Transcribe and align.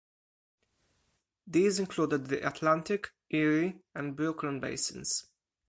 These 1.45 1.77
included 1.79 2.25
the 2.25 2.39
Atlantic, 2.43 3.11
Erie 3.29 3.83
and 3.93 4.15
Brooklyn 4.15 4.59
Basins. 4.59 5.27